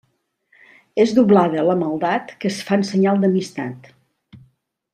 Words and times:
És 1.03 1.11
doblada 1.17 1.65
la 1.67 1.75
maldat 1.81 2.33
que 2.39 2.51
es 2.55 2.57
fa 2.71 2.79
en 2.81 2.87
senyal 2.93 3.21
d'amistat. 3.25 3.93